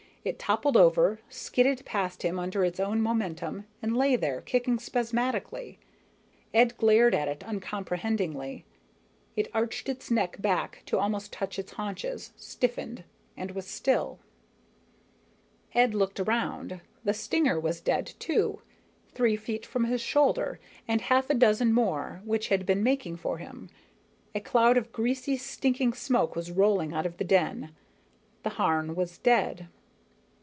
[0.23, 5.79] It toppled over, skidded past him under its own momentum, and lay there kicking spasmodically.
[6.53, 8.63] Ed glared at it uncomprehendingly.
[9.35, 13.03] It arched its neck back to almost touch its haunches, stiffened,
[13.35, 14.19] and was still.
[15.73, 16.81] Ed looked around.
[17.03, 18.61] The stinger was dead too,
[19.15, 23.39] three feet from his shoulder, and half a dozen more which had been making for
[23.39, 23.71] him.
[24.35, 27.71] A cloud of greasy, stinking smoke was rolling out of the den.
[28.43, 29.67] The Harn was dead.